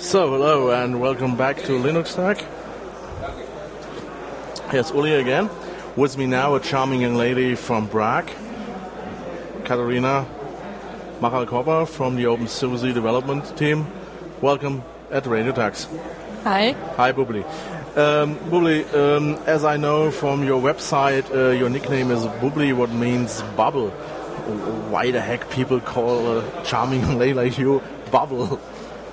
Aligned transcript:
So, 0.00 0.30
hello 0.30 0.70
and 0.70 0.98
welcome 0.98 1.36
back 1.36 1.58
to 1.58 1.72
LinuxTag. 1.72 2.42
Here's 4.70 4.90
Uli 4.90 5.12
again. 5.12 5.50
With 5.94 6.16
me 6.16 6.26
now, 6.26 6.54
a 6.54 6.60
charming 6.60 7.02
young 7.02 7.16
lady 7.16 7.54
from 7.54 7.86
Prague, 7.86 8.30
Katarina 9.64 10.26
Machalkova 11.20 11.86
from 11.86 12.16
the 12.16 12.24
OpenSUSE 12.24 12.94
development 12.94 13.54
team. 13.58 13.86
Welcome 14.40 14.82
at 15.10 15.26
Radio 15.26 15.52
Tux. 15.52 15.86
Hi. 16.44 16.72
Hi, 16.96 17.12
Bubli. 17.12 17.44
Um, 17.94 18.36
Bubli, 18.50 18.92
um, 18.94 19.34
as 19.46 19.66
I 19.66 19.76
know 19.76 20.10
from 20.10 20.44
your 20.44 20.62
website, 20.62 21.30
uh, 21.30 21.50
your 21.50 21.68
nickname 21.68 22.10
is 22.10 22.24
Bubli, 22.40 22.72
what 22.72 22.90
means 22.90 23.42
bubble. 23.54 23.90
Why 24.90 25.10
the 25.10 25.20
heck 25.20 25.50
people 25.50 25.78
call 25.78 26.38
a 26.38 26.64
charming 26.64 27.18
lady 27.18 27.34
like 27.34 27.58
you 27.58 27.82
bubble? 28.10 28.58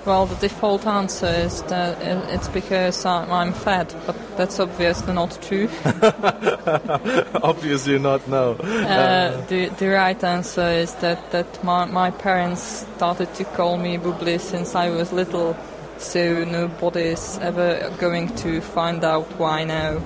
Well, 0.05 0.25
the 0.25 0.35
default 0.35 0.87
answer 0.87 1.27
is 1.27 1.61
that 1.63 2.01
it's 2.29 2.47
because 2.47 3.05
I'm 3.05 3.53
fat, 3.53 3.95
but 4.05 4.15
that's 4.37 4.59
obviously 4.59 5.13
not 5.13 5.37
true. 5.41 5.69
obviously 7.43 7.99
not, 7.99 8.27
no. 8.27 8.53
Uh, 8.53 9.45
the, 9.47 9.67
the 9.77 9.87
right 9.89 10.23
answer 10.23 10.69
is 10.69 10.93
that, 10.95 11.31
that 11.31 11.63
my, 11.63 11.85
my 11.85 12.11
parents 12.11 12.85
started 12.95 13.33
to 13.35 13.43
call 13.43 13.77
me 13.77 13.97
Bubli 13.97 14.39
since 14.39 14.75
I 14.75 14.89
was 14.89 15.11
little, 15.11 15.57
so 15.97 16.43
nobody's 16.45 17.37
ever 17.39 17.93
going 17.99 18.33
to 18.37 18.61
find 18.61 19.03
out 19.03 19.25
why 19.37 19.65
now. 19.65 20.01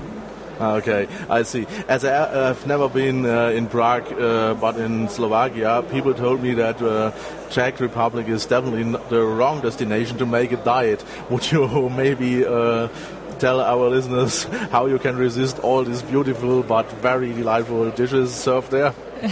Okay, 0.82 1.08
I 1.28 1.42
see. 1.44 1.66
As 1.88 2.06
I, 2.06 2.48
have 2.48 2.68
never 2.68 2.88
been 2.88 3.26
uh, 3.26 3.48
in 3.48 3.68
Prague, 3.68 4.14
uh, 4.14 4.54
but 4.54 4.78
in 4.78 5.10
Slovakia, 5.10 5.84
people 5.92 6.14
told 6.14 6.42
me 6.42 6.54
that 6.54 6.80
uh, 6.82 7.12
Czech 7.50 7.80
Republic 7.80 8.28
is 8.28 8.46
definitely 8.46 8.84
the 9.10 9.22
wrong 9.22 9.62
destination 9.62 10.20
to 10.20 10.26
make 10.26 10.52
a 10.52 10.58
diet. 10.58 11.04
Would 11.32 11.52
you 11.52 11.90
maybe 11.98 12.46
uh, 12.46 12.90
tell 13.40 13.60
our 13.60 13.90
listeners 13.90 14.44
how 14.70 14.86
you 14.86 15.00
can 15.00 15.18
resist 15.18 15.58
all 15.60 15.84
these 15.84 16.04
beautiful 16.04 16.62
but 16.62 16.86
very 17.02 17.34
delightful 17.34 17.90
dishes 17.90 18.32
served 18.32 18.70
there? 18.70 18.94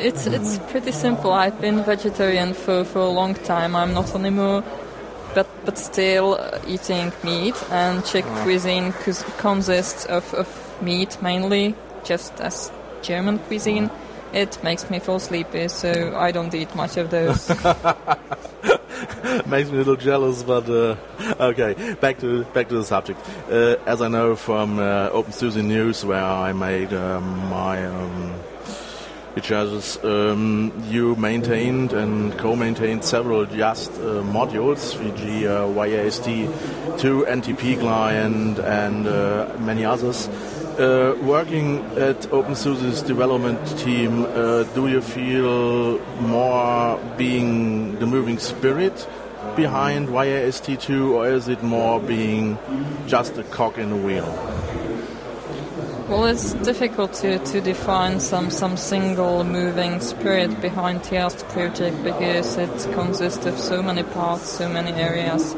it's 0.00 0.26
it's 0.26 0.58
pretty 0.70 0.92
simple. 0.92 1.32
I've 1.32 1.58
been 1.62 1.82
vegetarian 1.82 2.52
for, 2.52 2.84
for 2.84 2.98
a 2.98 3.08
long 3.10 3.34
time. 3.34 3.74
I'm 3.74 3.94
not 3.94 4.14
anymore 4.14 4.62
but 5.34 5.46
but 5.64 5.78
still 5.78 6.38
eating 6.66 7.12
meat. 7.22 7.54
And 7.70 8.04
Czech 8.04 8.24
oh. 8.26 8.42
cuisine 8.44 8.92
consists 9.38 10.06
of, 10.06 10.34
of 10.34 10.48
meat 10.82 11.18
mainly, 11.22 11.74
just 12.04 12.40
as 12.40 12.70
German 13.02 13.38
cuisine. 13.38 13.90
It 14.32 14.58
makes 14.64 14.90
me 14.90 14.98
fall 14.98 15.20
sleepy, 15.20 15.68
so 15.68 16.16
I 16.16 16.32
don't 16.32 16.52
eat 16.54 16.74
much 16.74 16.96
of 16.96 17.10
those. 17.10 17.48
makes 19.46 19.70
me 19.70 19.76
a 19.76 19.78
little 19.78 19.96
jealous, 19.96 20.42
but 20.42 20.68
uh, 20.68 20.96
okay. 21.40 21.94
Back 22.00 22.18
to 22.20 22.44
back 22.52 22.68
to 22.68 22.74
the 22.74 22.84
subject. 22.84 23.20
Uh, 23.50 23.76
as 23.86 24.02
I 24.02 24.08
know 24.08 24.34
from 24.34 24.78
uh, 24.78 25.10
OpenSUSE 25.10 25.62
News, 25.62 26.04
where 26.04 26.24
I 26.24 26.52
made 26.52 26.92
um, 26.92 27.48
my 27.48 27.86
um, 27.86 28.34
because 29.34 30.02
um, 30.04 30.72
you 30.88 31.16
maintained 31.16 31.92
and 31.92 32.36
co-maintained 32.38 33.04
several 33.04 33.46
Yast 33.48 33.90
uh, 33.92 34.22
modules, 34.22 34.94
e.g. 35.04 35.46
Uh, 35.46 35.66
YAST2, 35.66 37.26
NTP 37.26 37.80
client, 37.80 38.58
and 38.60 39.06
uh, 39.06 39.54
many 39.58 39.84
others. 39.84 40.28
Uh, 40.78 41.16
working 41.22 41.78
at 41.96 42.20
OpenSUSE's 42.30 43.02
development 43.02 43.78
team, 43.78 44.24
uh, 44.24 44.64
do 44.74 44.88
you 44.88 45.00
feel 45.00 45.98
more 46.20 46.98
being 47.16 47.98
the 47.98 48.06
moving 48.06 48.38
spirit 48.38 49.06
behind 49.56 50.08
YAST2, 50.08 51.10
or 51.10 51.28
is 51.28 51.48
it 51.48 51.62
more 51.62 52.00
being 52.00 52.58
just 53.06 53.36
a 53.38 53.44
cog 53.44 53.78
in 53.78 53.90
the 53.90 53.96
wheel? 53.96 54.83
Well, 56.06 56.26
it's 56.26 56.52
difficult 56.52 57.14
to, 57.14 57.38
to 57.38 57.62
define 57.62 58.20
some, 58.20 58.50
some 58.50 58.76
single 58.76 59.42
moving 59.42 60.00
spirit 60.00 60.60
behind 60.60 61.02
the 61.04 61.16
YAST 61.16 61.48
project 61.48 62.04
because 62.04 62.58
it 62.58 62.92
consists 62.92 63.46
of 63.46 63.58
so 63.58 63.82
many 63.82 64.02
parts, 64.02 64.50
so 64.50 64.68
many 64.68 64.92
areas. 64.92 65.56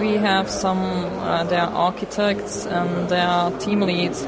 We 0.00 0.14
have 0.14 0.48
some, 0.48 0.78
uh, 0.78 1.44
are 1.44 1.70
architects 1.74 2.64
and 2.64 3.10
there 3.10 3.26
are 3.26 3.50
team 3.58 3.82
leads, 3.82 4.26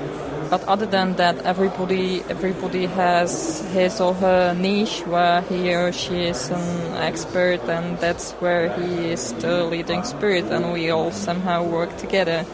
but 0.50 0.62
other 0.64 0.84
than 0.84 1.16
that, 1.16 1.38
everybody 1.46 2.22
everybody 2.28 2.84
has 2.84 3.60
his 3.72 3.98
or 3.98 4.12
her 4.12 4.52
niche 4.52 5.06
where 5.06 5.40
he 5.40 5.74
or 5.74 5.90
she 5.90 6.24
is 6.24 6.50
an 6.50 6.96
expert, 6.96 7.62
and 7.62 7.98
that's 7.98 8.32
where 8.32 8.68
he 8.78 9.10
is 9.10 9.32
the 9.32 9.64
leading 9.64 10.04
spirit, 10.04 10.44
and 10.52 10.72
we 10.72 10.90
all 10.90 11.10
somehow 11.10 11.64
work 11.64 11.96
together. 11.96 12.44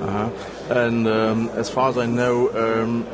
Uh-huh. 0.00 0.30
And 0.68 1.06
um, 1.06 1.48
as 1.50 1.70
far 1.70 1.90
as 1.90 1.96
I 1.96 2.06
know, 2.06 2.48
um, 2.50 3.06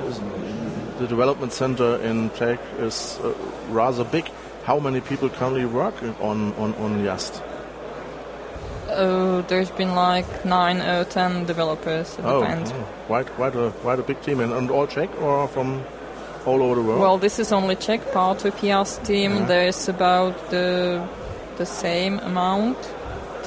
the 0.99 1.07
development 1.07 1.53
center 1.53 1.97
in 1.97 2.31
Czech 2.31 2.59
is 2.79 3.19
uh, 3.23 3.35
rather 3.69 4.05
big. 4.05 4.31
How 4.65 4.79
many 4.79 5.01
people 5.01 5.29
currently 5.29 5.67
work 5.67 5.95
on 6.21 6.55
on 6.55 6.75
on 6.75 7.05
Yast? 7.05 7.43
Oh, 8.89 9.43
there's 9.49 9.71
been 9.71 9.95
like 9.95 10.45
nine 10.45 10.81
or 10.81 11.05
ten 11.05 11.45
developers. 11.47 12.19
It 12.19 12.25
oh, 12.25 12.41
depends. 12.41 12.73
Oh, 12.73 12.89
quite 13.07 13.27
quite 13.37 13.57
a 13.57 13.71
quite 13.83 13.99
a 13.99 14.03
big 14.03 14.21
team, 14.23 14.41
and, 14.41 14.53
and 14.53 14.71
all 14.71 14.87
Czech 14.87 15.11
or 15.21 15.49
from 15.49 15.83
all 16.47 16.62
over 16.62 16.75
the 16.77 16.83
world. 16.83 17.01
Well, 17.01 17.19
this 17.19 17.39
is 17.39 17.53
only 17.53 17.77
Czech 17.77 18.12
part 18.12 18.45
of 18.45 18.62
Yast 18.62 19.05
team. 19.05 19.33
Yeah. 19.33 19.47
There's 19.47 19.89
about 19.89 20.51
the 20.51 21.07
the 21.59 21.67
same 21.67 22.19
amount 22.21 22.79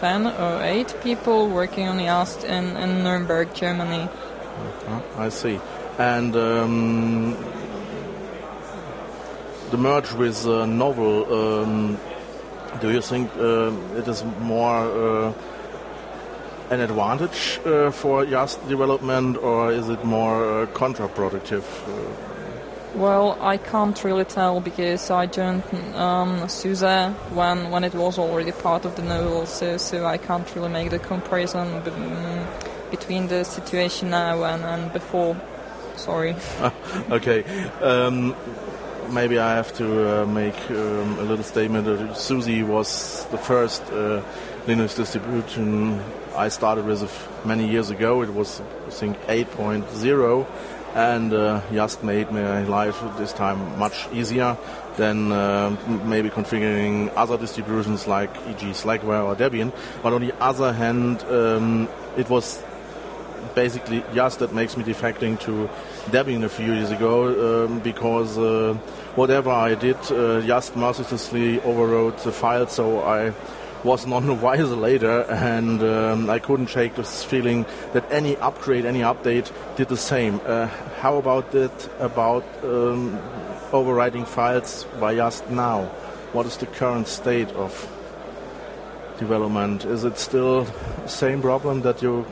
10 0.06 0.28
or 0.28 0.62
8 0.62 1.02
people 1.02 1.50
working 1.50 1.88
on 1.88 2.00
Yast 2.00 2.44
in, 2.44 2.78
in 2.78 3.04
Nuremberg, 3.04 3.56
Germany. 3.56 4.08
Uh, 4.88 5.02
I 5.18 5.30
see. 5.30 5.60
And 5.98 6.36
um, 6.36 7.32
the 9.72 9.78
merge 9.78 10.14
with 10.14 10.46
uh, 10.46 10.68
Novell, 10.68 11.26
um, 11.32 11.98
do 12.82 12.92
you 12.92 13.02
think 13.02 13.32
uh, 13.36 13.72
it 13.98 14.08
is 14.08 14.24
more 14.42 14.78
uh, 14.78 15.34
an 16.70 16.82
advantage 16.82 17.60
uh, 17.66 17.90
for 17.90 18.24
Yast 18.24 18.60
development 18.70 19.38
or 19.38 19.72
is 19.72 19.90
it 19.90 20.06
more 20.06 20.62
uh, 20.62 20.66
counterproductive? 20.68 21.64
Well, 22.96 23.38
I 23.42 23.58
can't 23.58 24.02
really 24.06 24.24
tell 24.24 24.62
because 24.62 25.12
I 25.12 25.26
joined 25.26 25.64
um, 25.96 26.48
when 27.36 27.70
when 27.70 27.84
it 27.84 27.94
was 27.94 28.18
already 28.18 28.54
part 28.54 28.86
of 28.86 28.96
the 28.96 29.02
Novell, 29.02 29.46
so, 29.46 29.76
so 29.76 30.06
I 30.06 30.18
can't 30.18 30.56
really 30.56 30.70
make 30.70 30.92
the 30.92 31.00
comparison 31.00 31.82
b- 31.84 31.92
mm, 31.92 32.92
between 32.92 33.28
the 33.28 33.44
situation 33.44 34.12
now 34.12 34.46
and, 34.46 34.64
and 34.64 34.94
before. 34.94 35.36
Sorry. 35.98 36.38
okay. 37.12 37.44
Um, 37.82 38.34
maybe 39.10 39.40
I 39.40 39.56
have 39.56 39.74
to 39.74 40.22
uh, 40.22 40.26
make 40.26 40.58
um, 40.70 41.20
a 41.20 41.24
little 41.24 41.44
statement. 41.44 42.16
SUSE 42.16 42.64
was 42.64 43.26
the 43.26 43.38
first 43.38 43.84
uh, 43.92 44.22
Linux 44.68 44.96
distribution 44.96 46.00
I 46.34 46.48
started 46.48 46.86
with 46.86 47.12
many 47.44 47.70
years 47.70 47.90
ago. 47.90 48.22
It 48.22 48.34
was, 48.34 48.62
I 48.88 48.90
think, 48.90 49.20
8.0 49.24 50.48
and 50.96 51.34
uh, 51.34 51.62
just 51.74 52.04
made 52.04 52.32
my 52.32 52.64
life 52.64 52.98
this 53.18 53.34
time 53.34 53.78
much 53.78 54.08
easier 54.14 54.58
than 54.96 55.32
uh, 55.32 55.76
maybe 56.06 56.30
configuring 56.30 57.12
other 57.18 57.38
distributions 57.38 58.08
like 58.08 58.34
e.g. 58.48 58.66
Slackware 58.68 59.26
or 59.26 59.36
Debian. 59.36 59.74
But 60.02 60.14
on 60.14 60.22
the 60.22 60.34
other 60.42 60.72
hand, 60.72 61.22
um, 61.24 61.90
it 62.16 62.30
was 62.30 62.64
basically 63.56 64.04
just 64.14 64.40
that 64.40 64.54
makes 64.54 64.78
me 64.78 64.84
defecting 64.86 65.40
to 65.42 65.70
Debian 66.12 66.44
a 66.44 66.50
few 66.50 66.74
years 66.74 66.92
ago 66.92 67.66
um, 67.66 67.80
because 67.80 68.38
uh, 68.38 68.74
whatever 69.16 69.50
I 69.50 69.76
did 69.76 69.98
uh, 70.12 70.42
just 70.42 70.78
mercilessly 70.78 71.60
overrode 71.62 72.18
the 72.20 72.32
file, 72.32 72.68
so 72.68 73.02
I 73.02 73.34
was 73.86 74.08
none 74.08 74.26
the 74.26 74.34
wiser 74.34 74.76
later, 74.76 75.22
and 75.30 75.82
um, 75.84 76.30
I 76.30 76.40
couldn't 76.40 76.68
shake 76.68 76.96
this 76.96 77.24
feeling 77.24 77.66
that 77.94 78.12
any 78.12 78.36
upgrade, 78.38 78.84
any 78.84 79.02
update 79.02 79.52
did 79.78 79.90
the 79.90 79.98
same. 79.98 80.42
Uh, 80.44 80.68
how 81.02 81.18
about 81.18 81.52
that 81.52 81.90
about 82.00 82.44
um, 82.64 83.18
overwriting 83.72 84.26
files 84.26 84.86
by 85.00 85.12
Yast 85.12 85.48
now? 85.52 85.86
What 86.34 86.48
is 86.48 86.58
the 86.58 86.66
current 86.66 87.08
state 87.08 87.50
of 87.52 87.72
development? 89.20 89.86
Is 89.86 90.04
it 90.04 90.18
still 90.18 90.66
same 91.06 91.42
problem 91.42 91.82
that 91.82 92.02
you 92.02 92.26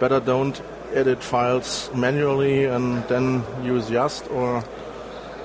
better 0.00 0.18
don't 0.18 0.60
edit 0.92 1.22
files 1.22 1.88
manually 1.94 2.64
and 2.64 3.06
then 3.08 3.44
use 3.62 3.88
Yast 3.90 4.28
or? 4.30 4.64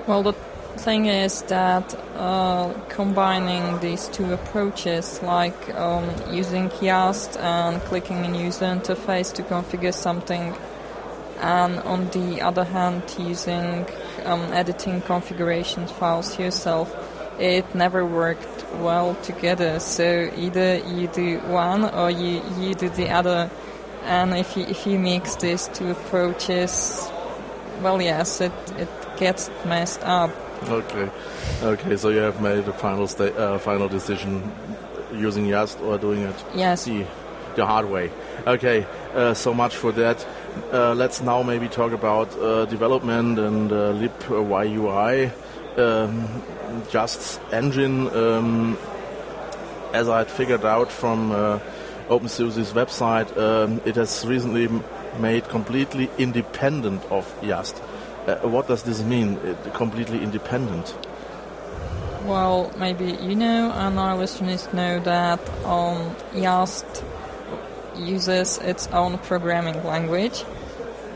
Well, 0.08 0.24
the 0.24 0.34
thing 0.78 1.06
is 1.06 1.42
that 1.42 1.94
uh, 2.16 2.72
combining 2.88 3.78
these 3.80 4.08
two 4.08 4.32
approaches, 4.32 5.22
like 5.22 5.74
um, 5.74 6.08
using 6.30 6.70
Yast 6.80 7.36
and 7.38 7.80
clicking 7.82 8.24
in 8.24 8.34
user 8.34 8.66
interface 8.66 9.32
to 9.34 9.42
configure 9.42 9.94
something, 9.94 10.54
and 11.40 11.78
on 11.80 12.08
the 12.10 12.40
other 12.40 12.64
hand, 12.64 13.02
using 13.18 13.86
um, 14.24 14.40
editing 14.52 15.00
configuration 15.02 15.86
files 15.86 16.38
yourself, 16.38 16.94
it 17.38 17.74
never 17.74 18.04
worked 18.06 18.64
well 18.74 19.14
together. 19.16 19.80
So 19.80 20.30
either 20.36 20.76
you 20.78 21.08
do 21.08 21.38
one 21.40 21.84
or 21.84 22.10
you, 22.10 22.42
you 22.58 22.74
do 22.74 22.88
the 22.88 23.10
other. 23.10 23.50
And 24.04 24.34
if 24.34 24.56
you, 24.56 24.64
if 24.64 24.86
you 24.86 24.98
mix 24.98 25.36
these 25.36 25.68
two 25.68 25.90
approaches, 25.90 27.08
well, 27.80 28.00
yes, 28.00 28.40
it, 28.40 28.52
it 28.76 28.88
gets 29.16 29.50
messed 29.64 30.02
up. 30.02 30.30
Okay, 30.68 31.10
okay. 31.62 31.96
So 31.96 32.10
you 32.10 32.18
have 32.18 32.40
made 32.40 32.66
a 32.68 32.72
final 32.72 33.06
sta- 33.08 33.34
uh, 33.36 33.58
final 33.58 33.88
decision 33.88 34.52
using 35.12 35.46
Yast 35.46 35.80
or 35.80 35.98
doing 35.98 36.22
it 36.22 36.44
Yes. 36.54 36.84
the, 36.84 37.04
the 37.56 37.66
hard 37.66 37.90
way. 37.90 38.10
Okay, 38.46 38.86
uh, 39.14 39.34
so 39.34 39.52
much 39.54 39.76
for 39.76 39.92
that. 39.92 40.24
Uh, 40.72 40.94
let's 40.94 41.20
now 41.20 41.42
maybe 41.42 41.68
talk 41.68 41.92
about 41.92 42.32
uh, 42.38 42.64
development 42.66 43.38
and 43.38 43.72
uh, 43.72 43.90
lib 43.90 44.12
YUI. 44.28 45.30
Um, 45.76 46.42
just 46.90 47.40
engine, 47.52 48.08
um, 48.14 48.76
as 49.92 50.08
I 50.08 50.18
had 50.18 50.30
figured 50.30 50.64
out 50.64 50.90
from 50.92 51.32
uh, 51.32 51.58
OpenSUSE's 52.08 52.72
website, 52.72 53.34
um, 53.38 53.80
it 53.84 53.96
has 53.96 54.24
recently 54.26 54.68
made 55.18 55.48
completely 55.48 56.10
independent 56.18 57.02
of 57.10 57.32
Yast. 57.42 57.82
Uh, 58.26 58.36
what 58.48 58.68
does 58.68 58.84
this 58.84 59.02
mean, 59.02 59.36
uh, 59.38 59.70
completely 59.72 60.22
independent? 60.22 60.96
Well, 62.24 62.70
maybe 62.78 63.18
you 63.20 63.34
know, 63.34 63.72
and 63.72 63.98
our 63.98 64.16
listeners 64.16 64.72
know 64.72 65.00
that 65.00 65.40
um, 65.64 66.14
Yast 66.32 66.86
uses 67.96 68.58
its 68.58 68.86
own 68.88 69.18
programming 69.18 69.84
language. 69.84 70.44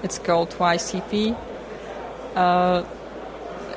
It's 0.03 0.19
called 0.19 0.50
YCP. 0.50 1.37
Uh, 2.35 2.85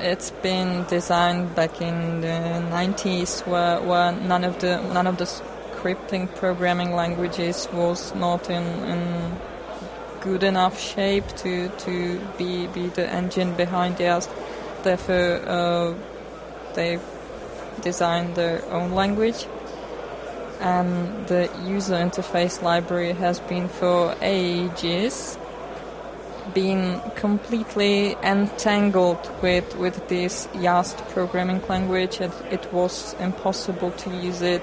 it's 0.00 0.30
been 0.42 0.84
designed 0.86 1.54
back 1.54 1.80
in 1.80 2.22
the 2.22 2.26
90s, 2.26 3.46
where, 3.46 3.80
where 3.80 4.12
none 4.12 4.44
of 4.44 4.58
the 4.60 4.82
none 4.92 5.06
of 5.06 5.18
the 5.18 5.24
scripting 5.24 6.34
programming 6.34 6.94
languages 6.94 7.68
was 7.72 8.14
not 8.14 8.50
in, 8.50 8.64
in 8.84 9.36
good 10.20 10.42
enough 10.42 10.80
shape 10.80 11.26
to 11.38 11.68
to 11.68 12.20
be 12.38 12.66
be 12.68 12.88
the 12.88 13.08
engine 13.10 13.54
behind 13.54 13.98
Yast. 13.98 14.30
Therefore, 14.82 15.48
uh, 15.48 15.94
they've 16.74 17.02
designed 17.82 18.34
their 18.34 18.64
own 18.72 18.92
language 18.92 19.46
and 20.60 21.26
the 21.26 21.48
user 21.64 21.94
interface 21.94 22.62
library 22.62 23.12
has 23.12 23.40
been 23.40 23.68
for 23.68 24.14
ages 24.20 25.38
been 26.54 27.00
completely 27.14 28.16
entangled 28.22 29.30
with, 29.42 29.76
with 29.76 30.08
this 30.08 30.48
Yast 30.54 30.98
programming 31.08 31.62
language. 31.68 32.20
It, 32.20 32.32
it 32.50 32.72
was 32.72 33.14
impossible 33.20 33.92
to 33.92 34.10
use 34.10 34.42
it 34.42 34.62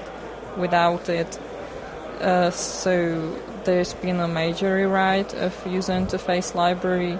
without 0.56 1.08
it. 1.08 1.38
Uh, 2.20 2.50
so 2.50 3.38
there's 3.64 3.94
been 3.94 4.20
a 4.20 4.28
major 4.28 4.74
rewrite 4.74 5.34
of 5.34 5.54
user 5.66 5.92
interface 5.92 6.54
library 6.54 7.18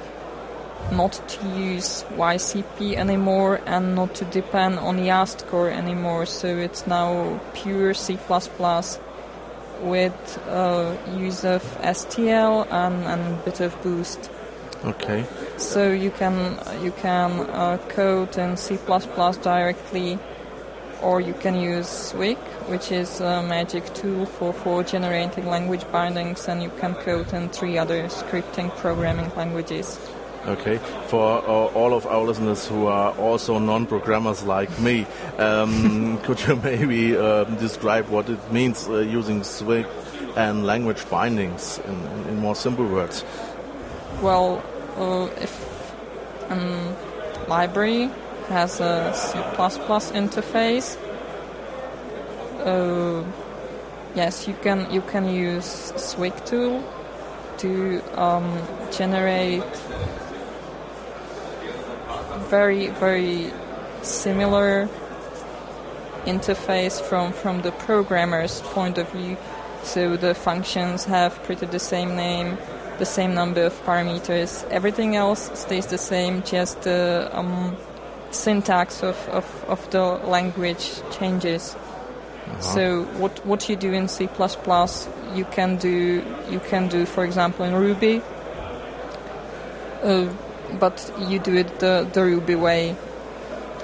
not 0.92 1.12
to 1.28 1.48
use 1.48 2.04
YCP 2.16 2.94
anymore 2.94 3.60
and 3.66 3.94
not 3.94 4.14
to 4.14 4.24
depend 4.26 4.78
on 4.78 5.04
Yast 5.04 5.46
core 5.48 5.70
anymore. 5.70 6.26
So 6.26 6.46
it's 6.46 6.86
now 6.86 7.40
pure 7.54 7.94
C++ 7.94 8.18
with 9.80 10.42
uh, 10.48 10.96
use 11.16 11.44
of 11.44 11.62
STL 11.82 12.66
and, 12.72 13.04
and 13.04 13.34
a 13.34 13.42
bit 13.44 13.60
of 13.60 13.80
Boost. 13.82 14.30
Okay. 14.84 15.26
So 15.56 15.90
you 15.90 16.10
can 16.10 16.58
you 16.82 16.92
can 16.92 17.40
uh, 17.50 17.78
code 17.88 18.38
in 18.38 18.56
C++ 18.56 18.78
directly, 19.42 20.18
or 21.02 21.20
you 21.20 21.34
can 21.34 21.54
use 21.54 21.88
Swig, 21.88 22.38
which 22.68 22.92
is 22.92 23.20
a 23.20 23.42
magic 23.42 23.92
tool 23.94 24.26
for, 24.26 24.52
for 24.52 24.82
generating 24.82 25.46
language 25.46 25.84
bindings, 25.92 26.48
and 26.48 26.62
you 26.62 26.70
can 26.78 26.94
code 26.94 27.32
in 27.32 27.48
three 27.48 27.78
other 27.78 28.04
scripting 28.04 28.74
programming 28.76 29.34
languages. 29.36 29.98
Okay, 30.46 30.78
for 31.08 31.38
uh, 31.38 31.66
all 31.74 31.92
of 31.92 32.06
our 32.06 32.24
listeners 32.24 32.66
who 32.66 32.86
are 32.86 33.12
also 33.18 33.58
non-programmers 33.58 34.44
like 34.44 34.70
me, 34.80 35.06
um, 35.38 36.18
could 36.22 36.40
you 36.46 36.56
maybe 36.56 37.16
um, 37.16 37.56
describe 37.56 38.08
what 38.08 38.28
it 38.30 38.52
means 38.52 38.88
uh, 38.88 38.98
using 38.98 39.42
Swig 39.44 39.86
and 40.36 40.64
language 40.64 41.08
bindings 41.10 41.78
in, 41.84 41.94
in, 41.94 42.28
in 42.28 42.36
more 42.38 42.54
simple 42.54 42.86
words? 42.86 43.24
Well, 44.22 44.62
uh, 44.96 45.28
if 45.42 45.68
a 46.50 46.96
library 47.48 48.10
has 48.48 48.80
a 48.80 49.12
C++ 49.14 49.38
interface, 49.38 50.96
uh, 52.64 53.24
yes, 54.14 54.48
you 54.48 54.54
can 54.62 54.90
you 54.90 55.00
can 55.00 55.28
use 55.28 55.92
Swig 55.96 56.34
tool 56.44 56.82
to 57.58 58.02
um, 58.20 58.60
generate 58.90 59.62
very 62.50 62.88
very 62.88 63.52
similar 64.02 64.88
interface 66.24 67.00
from 67.00 67.32
from 67.32 67.62
the 67.62 67.72
programmer's 67.72 68.60
point 68.74 68.98
of 68.98 69.08
view. 69.10 69.36
So 69.82 70.16
the 70.16 70.34
functions 70.34 71.04
have 71.04 71.42
pretty 71.44 71.66
the 71.66 71.78
same 71.78 72.16
name, 72.16 72.58
the 72.98 73.06
same 73.06 73.34
number 73.34 73.62
of 73.62 73.74
parameters. 73.84 74.68
Everything 74.70 75.16
else 75.16 75.50
stays 75.54 75.86
the 75.86 75.98
same, 75.98 76.42
just 76.42 76.82
the 76.82 77.30
um, 77.32 77.76
syntax 78.30 79.02
of, 79.02 79.16
of, 79.28 79.64
of 79.68 79.90
the 79.90 80.02
language 80.02 81.00
changes. 81.10 81.76
So 82.60 83.04
what 83.18 83.44
what 83.44 83.68
you 83.68 83.76
do 83.76 83.92
in 83.92 84.08
C++, 84.08 84.28
you 85.34 85.44
can 85.44 85.76
do 85.76 86.24
you 86.50 86.60
can 86.60 86.88
do, 86.88 87.04
for 87.04 87.24
example, 87.24 87.64
in 87.66 87.74
Ruby. 87.74 88.22
Uh, 90.02 90.28
but 90.80 91.12
you 91.28 91.38
do 91.38 91.54
it 91.56 91.78
the, 91.78 92.08
the 92.12 92.22
Ruby 92.22 92.54
way. 92.54 92.96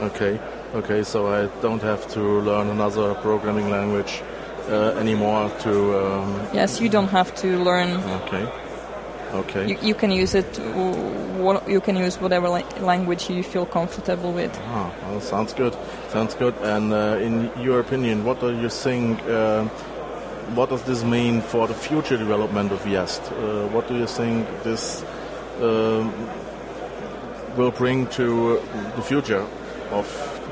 Okay, 0.00 0.40
okay, 0.74 1.02
so 1.02 1.26
I 1.28 1.46
don't 1.60 1.82
have 1.82 2.08
to 2.14 2.20
learn 2.20 2.68
another 2.68 3.14
programming 3.14 3.70
language 3.70 4.22
uh, 4.68 4.96
anymore 4.98 5.50
to. 5.60 5.72
Um, 5.98 6.48
Yes, 6.52 6.80
you 6.80 6.88
don't 6.88 7.08
have 7.08 7.34
to 7.36 7.58
learn. 7.62 7.96
okay, 8.22 8.46
okay. 9.34 9.68
You, 9.68 9.78
you 9.82 9.94
can 9.94 10.10
use 10.10 10.34
it. 10.34 10.46
What 11.38 11.68
you 11.68 11.80
can 11.80 11.96
use 11.96 12.20
whatever 12.20 12.48
la- 12.48 12.62
language 12.80 13.28
you 13.28 13.42
feel 13.42 13.66
comfortable 13.66 14.32
with. 14.32 14.52
Ah, 14.66 14.92
well, 15.08 15.20
sounds 15.20 15.52
good. 15.52 15.76
Sounds 16.10 16.34
good. 16.34 16.54
And 16.62 16.92
uh, 16.92 17.18
in 17.20 17.50
your 17.60 17.80
opinion, 17.80 18.24
what 18.24 18.40
do 18.40 18.50
you 18.56 18.68
think? 18.68 19.20
Uh, 19.22 19.64
what 20.54 20.68
does 20.68 20.82
this 20.84 21.02
mean 21.02 21.40
for 21.40 21.66
the 21.66 21.74
future 21.74 22.16
development 22.16 22.70
of 22.72 22.86
Yast? 22.86 23.22
Uh, 23.32 23.66
what 23.68 23.88
do 23.88 23.94
you 23.96 24.06
think 24.06 24.46
this 24.62 25.04
um 25.60 26.12
will 27.56 27.70
bring 27.70 28.06
to 28.08 28.60
the 28.96 29.02
future 29.02 29.46
of 29.90 30.06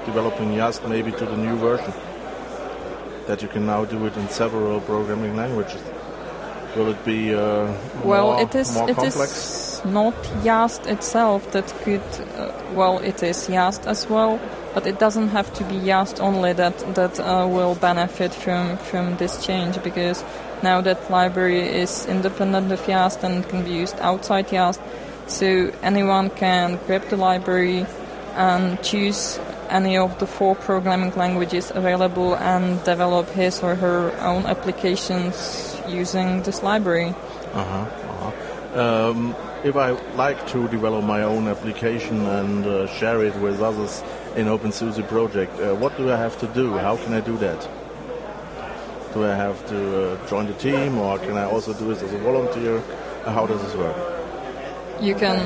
developing 0.06 0.52
Yast, 0.54 0.86
maybe 0.88 1.12
to 1.12 1.24
the 1.26 1.36
new 1.36 1.56
version? 1.56 1.92
That 3.26 3.42
you 3.42 3.48
can 3.48 3.66
now 3.66 3.84
do 3.84 4.04
it 4.06 4.16
in 4.16 4.28
several 4.28 4.80
programming 4.80 5.36
languages. 5.36 5.80
Will 6.76 6.88
it 6.88 7.04
be 7.04 7.34
uh, 7.34 7.70
Well, 8.02 8.32
more, 8.32 8.40
it 8.42 8.54
is 8.54 8.74
more 8.74 8.88
it 8.88 8.96
complex? 8.96 9.32
is 9.32 9.84
not 9.84 10.14
Yast 10.42 10.86
itself 10.86 11.50
that 11.52 11.66
could. 11.84 12.00
Uh, 12.36 12.50
well, 12.74 12.98
it 12.98 13.22
is 13.22 13.48
Yast 13.48 13.86
as 13.86 14.08
well, 14.08 14.40
but 14.72 14.86
it 14.86 14.98
doesn't 14.98 15.28
have 15.28 15.52
to 15.54 15.64
be 15.64 15.74
Yast 15.76 16.20
only 16.20 16.54
that 16.54 16.78
that 16.94 17.20
uh, 17.20 17.46
will 17.46 17.74
benefit 17.74 18.32
from 18.32 18.78
from 18.78 19.16
this 19.18 19.44
change 19.44 19.82
because 19.82 20.24
now 20.62 20.80
that 20.80 21.10
library 21.10 21.60
is 21.60 22.06
independent 22.06 22.72
of 22.72 22.88
Yast 22.88 23.22
and 23.22 23.46
can 23.48 23.64
be 23.64 23.72
used 23.72 23.98
outside 24.00 24.50
Yast, 24.50 24.80
so 25.26 25.70
anyone 25.82 26.30
can 26.30 26.78
grab 26.86 27.02
the 27.10 27.16
library 27.16 27.84
and 28.34 28.82
choose 28.82 29.38
any 29.68 29.98
of 29.98 30.18
the 30.18 30.26
four 30.26 30.54
programming 30.54 31.12
languages 31.16 31.70
available 31.74 32.34
and 32.36 32.82
develop 32.84 33.28
his 33.30 33.62
or 33.62 33.74
her 33.74 34.12
own 34.20 34.46
applications 34.46 35.71
using 35.92 36.42
this 36.42 36.62
library. 36.62 37.14
Uh-huh, 37.54 37.62
uh-huh. 37.62 39.10
Um, 39.10 39.36
if 39.64 39.76
I 39.76 39.90
like 40.16 40.46
to 40.48 40.66
develop 40.68 41.04
my 41.04 41.22
own 41.22 41.46
application 41.46 42.26
and 42.26 42.64
uh, 42.64 42.86
share 42.86 43.22
it 43.22 43.36
with 43.36 43.60
others 43.60 44.02
in 44.34 44.46
OpenSUSE 44.46 45.06
project, 45.08 45.52
uh, 45.60 45.74
what 45.74 45.96
do 45.96 46.10
I 46.10 46.16
have 46.16 46.38
to 46.40 46.46
do? 46.48 46.78
How 46.78 46.96
can 46.96 47.12
I 47.12 47.20
do 47.20 47.36
that? 47.38 47.68
Do 49.12 49.24
I 49.24 49.34
have 49.34 49.64
to 49.68 50.12
uh, 50.12 50.28
join 50.28 50.46
the 50.46 50.54
team, 50.54 50.96
or 50.96 51.18
can 51.18 51.36
I 51.36 51.44
also 51.44 51.74
do 51.74 51.88
this 51.88 52.02
as 52.02 52.14
a 52.14 52.18
volunteer? 52.18 52.82
How 53.26 53.46
does 53.46 53.62
this 53.62 53.74
work? 53.74 53.96
You 55.00 55.14
can, 55.14 55.38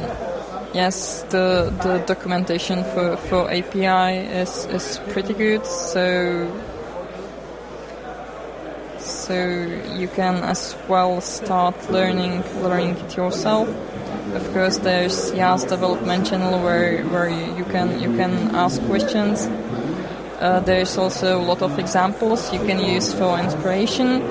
yes, 0.73 1.23
the 1.31 1.75
the 1.83 1.99
documentation 2.07 2.85
for, 2.85 3.17
for 3.17 3.50
API 3.50 4.23
is, 4.43 4.67
is 4.67 5.00
pretty 5.09 5.35
good, 5.35 5.67
so 5.67 6.47
so 9.26 9.35
you 9.99 10.06
can 10.06 10.37
as 10.45 10.76
well 10.88 11.21
start 11.21 11.75
learning 11.90 12.45
learning 12.62 12.97
it 12.97 13.16
yourself. 13.16 13.68
Of 14.35 14.52
course, 14.52 14.78
there's 14.78 15.33
Yast 15.35 15.68
development 15.68 16.26
channel 16.28 16.62
where 16.62 17.02
where 17.04 17.28
you, 17.28 17.64
can 17.64 18.00
you 18.00 18.16
can 18.16 18.54
ask 18.54 18.80
questions. 18.87 19.49
Uh, 20.38 20.61
there's 20.61 20.97
also 20.97 21.40
a 21.40 21.42
lot 21.42 21.62
of 21.62 21.78
examples 21.78 22.52
you 22.52 22.61
can 22.61 22.78
use 22.78 23.12
for 23.12 23.38
inspiration. 23.38 24.23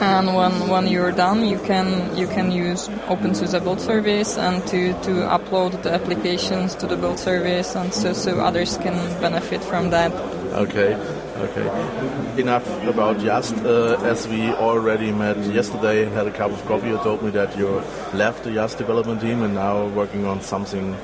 And 0.00 0.34
when, 0.34 0.68
when 0.68 0.86
you're 0.86 1.12
done, 1.12 1.44
you 1.46 1.58
can 1.58 2.16
you 2.16 2.26
can 2.26 2.50
use 2.50 2.88
OpenSUSE 3.08 3.62
build 3.62 3.80
service 3.80 4.38
and 4.38 4.66
to, 4.68 4.92
to 5.02 5.12
upload 5.28 5.82
the 5.82 5.92
applications 5.92 6.74
to 6.76 6.86
the 6.86 6.96
build 6.96 7.18
service, 7.18 7.76
and 7.76 7.92
so 7.92 8.12
so 8.12 8.40
others 8.40 8.76
can 8.78 8.96
benefit 9.20 9.62
from 9.62 9.90
that. 9.90 10.12
Okay, 10.52 10.96
okay. 11.40 12.40
Enough 12.40 12.66
about 12.84 13.20
Yast. 13.20 13.56
Uh, 13.64 13.96
as 14.02 14.28
we 14.28 14.50
already 14.50 15.12
met 15.12 15.36
yesterday 15.38 16.04
and 16.04 16.12
had 16.12 16.26
a 16.26 16.32
cup 16.32 16.50
of 16.50 16.64
coffee, 16.66 16.88
you 16.88 16.98
told 16.98 17.22
me 17.22 17.30
that 17.30 17.56
you 17.56 17.82
left 18.14 18.44
the 18.44 18.52
Yast 18.52 18.78
development 18.78 19.20
team 19.20 19.42
and 19.42 19.54
now 19.54 19.86
working 19.88 20.26
on 20.26 20.40
something 20.40 20.96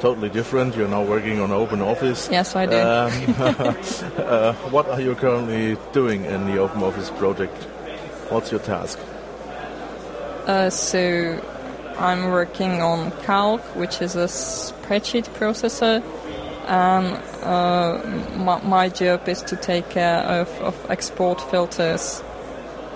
totally 0.00 0.28
different. 0.28 0.76
You're 0.76 0.88
now 0.88 1.02
working 1.02 1.40
on 1.40 1.50
Open 1.50 1.80
Office. 1.80 2.28
Yes, 2.30 2.54
I 2.54 2.66
do. 2.66 2.76
Um, 2.76 3.34
uh, 4.18 4.52
what 4.70 4.88
are 4.88 5.00
you 5.00 5.14
currently 5.14 5.76
doing 5.92 6.24
in 6.24 6.46
the 6.46 6.58
Open 6.58 6.82
Office 6.82 7.10
project? 7.10 7.56
What's 8.30 8.50
your 8.50 8.60
task? 8.60 8.98
Uh, 10.46 10.70
so 10.70 11.42
I'm 11.98 12.30
working 12.30 12.80
on 12.80 13.10
Calc, 13.22 13.60
which 13.74 14.00
is 14.00 14.16
a 14.16 14.24
spreadsheet 14.24 15.24
processor, 15.34 16.02
uh, 16.66 17.20
my, 17.48 18.60
my, 18.62 18.88
job 18.88 19.28
is 19.28 19.42
to 19.42 19.56
take 19.56 19.88
care 19.90 20.20
of, 20.20 20.48
of 20.60 20.90
export 20.90 21.40
filters, 21.40 22.22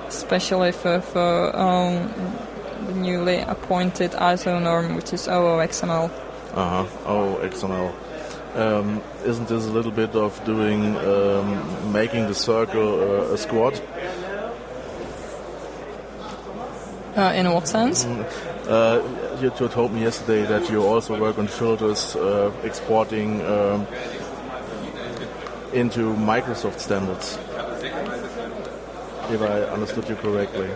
especially 0.08 0.72
for, 0.72 1.00
for 1.00 1.56
um, 1.56 2.12
the 2.86 2.94
newly 2.94 3.38
appointed 3.38 4.12
ISO 4.12 4.62
norm, 4.62 4.96
which 4.96 5.12
is 5.12 5.26
OOXML. 5.26 6.10
Uh 6.54 6.84
huh. 6.84 6.86
Oh, 7.06 7.40
XML. 7.42 7.94
Um, 8.54 9.00
isn't 9.24 9.48
this 9.48 9.66
a 9.66 9.70
little 9.70 9.90
bit 9.90 10.14
of 10.14 10.44
doing 10.44 10.96
um, 10.96 11.92
making 11.92 12.26
the 12.26 12.34
circle 12.34 13.00
uh, 13.00 13.32
a 13.32 13.38
squad? 13.38 13.80
Uh, 17.16 17.32
in 17.34 17.50
what 17.50 17.66
sense? 17.68 18.04
Mm, 18.04 18.24
uh, 18.68 19.40
you, 19.40 19.52
you, 19.58 19.68
told 19.68 19.92
me 19.92 20.02
yesterday 20.02 20.44
that 20.46 20.70
you 20.70 20.82
also 20.82 21.18
work 21.18 21.38
on 21.38 21.46
filters 21.46 22.16
uh, 22.16 22.50
exporting 22.62 23.40
um, 23.42 23.86
into 25.72 26.14
Microsoft 26.14 26.80
standards. 26.80 27.38
If 29.30 29.40
I 29.40 29.62
understood 29.72 30.08
you 30.08 30.16
correctly. 30.16 30.68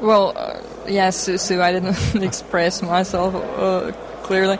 Well, 0.00 0.32
uh, 0.36 0.60
yes, 0.86 1.16
so, 1.16 1.36
so, 1.36 1.62
I 1.62 1.72
didn't 1.72 1.96
express 2.22 2.82
myself 2.82 3.34
uh, 3.34 3.92
clearly. 4.22 4.58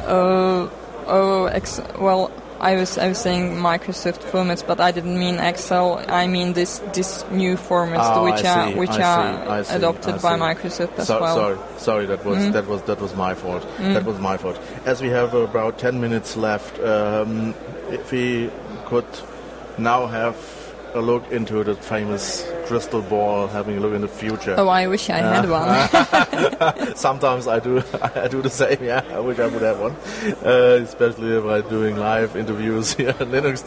Uh, 0.00 0.68
oh, 1.06 1.48
ex- 1.52 1.80
well, 1.98 2.30
I 2.60 2.76
was 2.76 2.96
I 2.96 3.08
was 3.08 3.18
saying 3.18 3.56
Microsoft 3.56 4.22
formats, 4.30 4.66
but 4.66 4.80
I 4.80 4.90
didn't 4.90 5.18
mean 5.18 5.38
Excel. 5.38 6.04
I 6.08 6.26
mean 6.26 6.54
this 6.54 6.78
this 6.94 7.24
new 7.30 7.56
formats 7.56 8.14
oh, 8.14 8.24
which 8.24 8.44
are 8.44 8.70
which 8.70 8.90
are 8.90 9.64
see, 9.64 9.74
adopted 9.74 10.22
by 10.22 10.38
Microsoft 10.38 10.98
as 10.98 11.08
so, 11.08 11.20
well. 11.20 11.36
Sorry, 11.36 11.58
sorry, 11.78 12.06
that 12.06 12.24
was 12.24 12.38
mm. 12.38 12.52
that 12.52 12.66
was 12.66 12.82
that 12.82 13.00
was 13.00 13.14
my 13.14 13.34
fault. 13.34 13.62
Mm. 13.76 13.94
That 13.94 14.04
was 14.04 14.18
my 14.18 14.36
fault. 14.36 14.58
As 14.86 15.02
we 15.02 15.08
have 15.08 15.34
about 15.34 15.78
ten 15.78 16.00
minutes 16.00 16.36
left, 16.36 16.78
um, 16.80 17.54
if 17.90 18.10
we 18.10 18.50
could 18.86 19.06
now 19.78 20.06
have 20.06 20.36
a 20.94 21.00
look 21.00 21.30
into 21.30 21.62
the 21.62 21.74
famous 21.74 22.50
crystal 22.66 23.02
ball, 23.02 23.46
having 23.48 23.76
a 23.76 23.80
look 23.80 23.92
in 23.92 24.00
the 24.00 24.08
future. 24.08 24.54
Oh, 24.56 24.68
I 24.68 24.86
wish 24.86 25.10
I 25.10 25.18
had 25.18 25.48
one. 25.48 26.96
Sometimes 26.96 27.46
I 27.46 27.60
do. 27.60 27.82
I 28.02 28.28
do 28.28 28.40
the 28.40 28.50
same. 28.50 28.82
Yeah, 28.82 29.04
I 29.12 29.20
wish 29.20 29.38
I 29.38 29.46
would 29.46 29.62
have 29.62 29.78
one, 29.78 29.94
uh, 30.44 30.80
especially 30.82 31.36
if 31.36 31.44
I'm 31.44 31.68
doing 31.68 31.96
live 31.96 32.34
interviews 32.36 32.94
here 32.98 33.10
at 33.10 33.28
Linux 33.28 33.66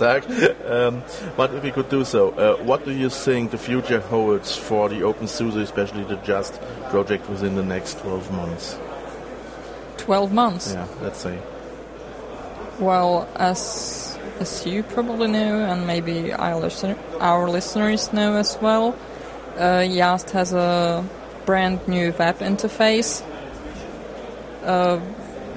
Um, 0.65 1.03
but 1.37 1.53
if 1.53 1.63
we 1.63 1.71
could 1.71 1.89
do 1.89 2.03
so, 2.03 2.31
uh, 2.31 2.57
what 2.63 2.83
do 2.85 2.91
you 2.91 3.09
think 3.09 3.51
the 3.51 3.57
future 3.57 3.99
holds 3.99 4.55
for 4.55 4.89
the 4.89 5.01
OpenSUSE, 5.01 5.61
especially 5.61 6.03
the 6.05 6.19
Yast 6.25 6.59
project 6.89 7.29
within 7.29 7.55
the 7.55 7.63
next 7.63 7.99
12 7.99 8.31
months? 8.31 8.77
12 9.97 10.33
months. 10.33 10.73
Yeah, 10.73 10.87
let's 11.01 11.19
say. 11.19 11.37
Well, 12.79 13.27
as 13.35 14.08
as 14.39 14.65
you 14.65 14.83
probably 14.83 15.27
know, 15.27 15.65
and 15.65 15.85
maybe 15.87 16.33
our, 16.33 16.59
listener, 16.59 16.97
our 17.19 17.49
listeners 17.49 18.11
know 18.13 18.35
as 18.35 18.57
well, 18.61 18.95
uh, 19.57 19.81
has 20.33 20.53
a 20.53 21.05
brand 21.45 21.87
new 21.87 22.13
web 22.17 22.39
interface. 22.39 23.23
Uh, 24.63 24.99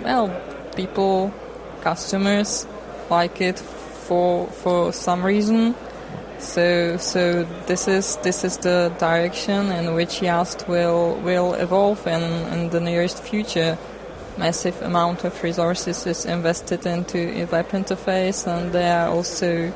well, 0.03 0.29
people, 0.75 1.33
customers 1.83 2.67
like 3.11 3.41
it 3.41 3.59
for 3.59 4.47
for 4.49 4.93
some 4.93 5.25
reason. 5.25 5.75
So 6.39 6.97
so 6.97 7.45
this 7.67 7.87
is 7.87 8.17
this 8.23 8.45
is 8.45 8.57
the 8.59 8.93
direction 8.99 9.71
in 9.71 9.95
which 9.95 10.23
Yast 10.23 10.67
will 10.69 11.15
will 11.25 11.55
evolve 11.55 12.07
in, 12.07 12.23
in 12.53 12.71
the 12.71 12.81
nearest 12.81 13.23
future 13.23 13.79
massive 14.39 14.81
amount 14.83 15.25
of 15.25 15.43
resources 15.43 16.07
is 16.07 16.25
invested 16.25 16.87
into 16.87 17.47
web 17.51 17.69
interface, 17.71 18.47
and 18.47 18.73
there 18.73 19.01
are 19.01 19.09
also 19.09 19.73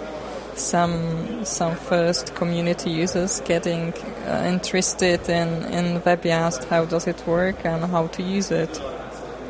some 0.54 1.44
some 1.44 1.76
first 1.76 2.34
community 2.34 2.90
users 2.90 3.40
getting 3.40 3.92
uh, 4.26 4.42
interested 4.46 5.28
in 5.28 5.48
in 5.64 6.00
WebYast. 6.00 6.64
How 6.68 6.84
does 6.84 7.06
it 7.06 7.26
work 7.26 7.64
and 7.64 7.84
how 7.84 8.06
to 8.08 8.22
use 8.22 8.50
it? 8.50 8.80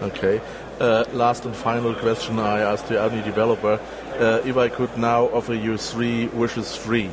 Okay. 0.03 0.41
Uh, 0.79 1.05
last 1.13 1.47
and 1.47 1.57
final 1.57 1.95
question 1.95 2.39
I 2.39 2.61
asked 2.61 2.89
the 2.89 3.01
any 3.01 3.23
developer: 3.23 3.81
uh, 4.19 4.41
If 4.45 4.57
I 4.57 4.69
could 4.69 4.97
now 4.99 5.27
offer 5.33 5.55
you 5.55 5.79
three 5.79 6.27
wishes 6.29 6.77
free, 6.77 7.11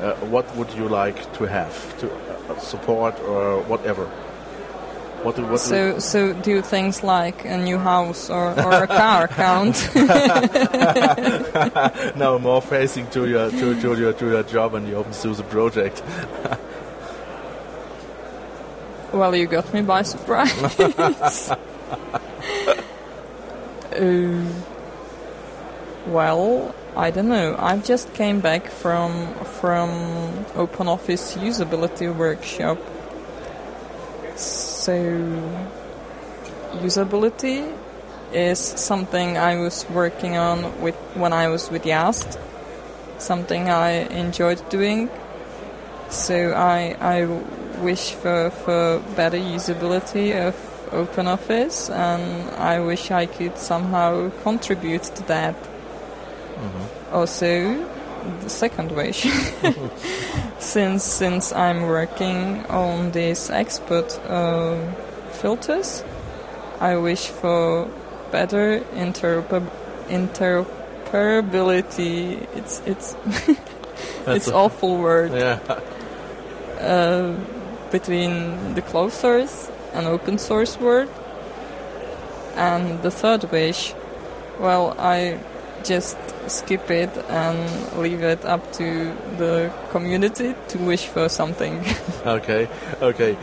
uh, 0.00 0.14
what 0.30 0.44
would 0.56 0.70
you 0.74 0.88
like 0.88 1.32
to 1.38 1.44
have 1.44 1.98
to 2.00 2.10
uh, 2.10 2.58
support 2.58 3.18
or 3.20 3.62
whatever? 3.62 4.10
What 5.22 5.36
do, 5.36 5.46
what 5.46 5.60
so, 5.60 5.94
do 5.94 6.00
so 6.00 6.32
do 6.32 6.62
things 6.62 7.04
like 7.04 7.44
a 7.44 7.56
new 7.56 7.78
house 7.78 8.28
or, 8.28 8.60
or 8.60 8.82
a 8.82 8.86
car 8.88 9.28
count? 9.42 9.88
no, 12.16 12.40
more 12.40 12.60
facing 12.60 13.06
to 13.10 13.28
your 13.28 13.50
to, 13.50 13.80
to 13.80 13.94
your 13.94 14.12
to 14.12 14.26
your 14.26 14.42
job 14.42 14.74
and 14.74 14.86
the 14.86 14.92
OpenSUSE 14.92 15.48
project. 15.48 16.02
well, 19.12 19.36
you 19.36 19.46
got 19.46 19.72
me 19.72 19.82
by 19.82 20.02
surprise. 20.02 20.50
uh, 23.92 24.44
well, 26.06 26.74
I 26.96 27.10
don't 27.10 27.28
know. 27.28 27.54
I 27.58 27.78
just 27.78 28.12
came 28.14 28.40
back 28.40 28.66
from 28.66 29.34
from 29.60 29.90
OpenOffice 30.56 31.38
usability 31.38 32.12
workshop 32.12 32.78
so, 34.36 34.71
usability 36.82 37.70
is 38.32 38.58
something 38.58 39.36
I 39.36 39.56
was 39.56 39.86
working 39.90 40.36
on 40.36 40.80
with 40.80 40.96
when 41.14 41.32
I 41.32 41.48
was 41.48 41.70
with 41.70 41.84
Yast. 41.84 42.38
something 43.22 43.70
I 43.70 43.90
enjoyed 44.10 44.60
doing. 44.68 45.08
So 46.10 46.52
I 46.52 46.96
I 47.00 47.24
wish 47.80 48.12
for 48.12 48.50
for 48.50 49.00
better 49.16 49.38
usability 49.38 50.34
of 50.36 50.54
OpenOffice, 50.90 51.88
and 51.90 52.50
I 52.56 52.80
wish 52.80 53.10
I 53.10 53.26
could 53.26 53.56
somehow 53.56 54.30
contribute 54.42 55.04
to 55.16 55.22
that. 55.28 55.54
Mm-hmm. 55.54 57.14
Also, 57.14 57.48
the 58.42 58.50
second 58.50 58.92
wish. 58.92 59.22
since 60.58 61.04
since 61.04 61.52
I'm 61.52 61.82
working 61.82 62.64
on 62.66 63.12
these 63.12 63.50
export 63.50 64.18
uh, 64.28 64.76
filters, 65.32 66.02
I 66.80 66.96
wish 66.96 67.28
for 67.28 67.88
better 68.30 68.80
interoper- 68.94 69.70
interoperability. 70.08 72.46
It's 72.56 72.80
it's 72.86 73.14
it's 74.26 74.48
a, 74.48 74.54
awful 74.54 74.96
word. 74.98 75.32
Yeah. 75.42 75.58
Uh, 76.80 77.36
between 77.92 78.74
the 78.74 78.82
closed 78.82 79.14
source 79.14 79.70
and 79.92 80.06
open 80.06 80.38
source 80.38 80.80
world. 80.80 81.10
And 82.56 83.00
the 83.02 83.10
third 83.10 83.44
wish, 83.52 83.94
well, 84.58 84.96
I 84.98 85.38
just 85.84 86.16
skip 86.48 86.90
it 86.90 87.10
and 87.28 87.98
leave 87.98 88.22
it 88.22 88.44
up 88.44 88.72
to 88.72 89.14
the 89.38 89.72
community 89.90 90.54
to 90.68 90.78
wish 90.78 91.06
for 91.06 91.28
something. 91.28 91.84
okay, 92.26 92.68
okay. 93.00 93.36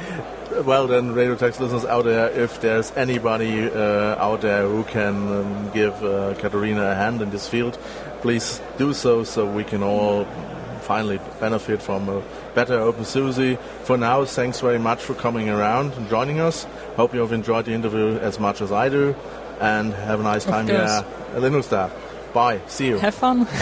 Well, 0.65 0.87
then, 0.87 1.13
Radio 1.13 1.35
Tux 1.35 1.59
listeners 1.59 1.85
out 1.85 2.05
there, 2.05 2.29
if 2.31 2.59
there's 2.59 2.91
anybody 2.97 3.69
uh, 3.69 4.15
out 4.17 4.41
there 4.41 4.67
who 4.67 4.83
can 4.83 5.15
um, 5.31 5.71
give 5.71 5.93
uh, 6.03 6.33
Katarina 6.39 6.91
a 6.91 6.95
hand 6.95 7.21
in 7.21 7.29
this 7.29 7.47
field, 7.47 7.77
please 8.21 8.59
do 8.77 8.93
so 8.93 9.23
so 9.23 9.45
we 9.45 9.63
can 9.63 9.83
all 9.83 10.25
finally 10.81 11.19
benefit 11.39 11.83
from 11.83 12.09
a 12.09 12.23
better 12.55 12.79
OpenSUSE. 12.79 13.59
For 13.83 13.95
now, 13.95 14.25
thanks 14.25 14.59
very 14.59 14.79
much 14.79 14.99
for 14.99 15.13
coming 15.13 15.49
around 15.49 15.93
and 15.93 16.09
joining 16.09 16.39
us. 16.39 16.65
Hope 16.95 17.13
you 17.13 17.19
have 17.19 17.31
enjoyed 17.31 17.65
the 17.65 17.73
interview 17.73 18.17
as 18.17 18.39
much 18.39 18.59
as 18.59 18.71
I 18.71 18.89
do, 18.89 19.15
and 19.61 19.93
have 19.93 20.19
a 20.19 20.23
nice 20.23 20.45
time 20.45 20.65
here 20.65 20.77
at 20.77 21.05
Linux 21.35 21.69
Bye. 22.33 22.62
See 22.67 22.88
you. 22.88 22.98
Have 23.00 23.15
fun. 23.15 23.48